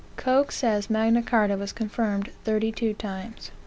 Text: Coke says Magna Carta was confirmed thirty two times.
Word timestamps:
Coke 0.17 0.51
says 0.51 0.89
Magna 0.89 1.21
Carta 1.21 1.55
was 1.55 1.71
confirmed 1.71 2.31
thirty 2.43 2.71
two 2.71 2.95
times. 2.95 3.51